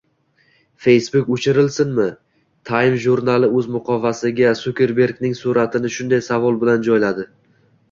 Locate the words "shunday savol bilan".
6.01-6.85